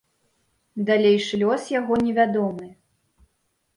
Далейшы 0.87 1.39
лёс 1.43 1.67
яго 1.79 1.93
невядомы. 2.07 2.67